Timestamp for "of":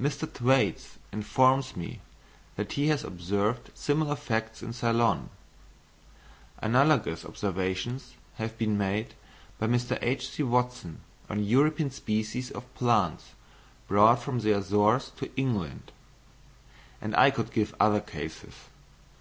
12.52-12.72